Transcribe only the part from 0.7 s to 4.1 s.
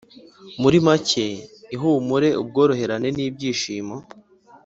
make ihumure, ubworoherane n'ibyishimo;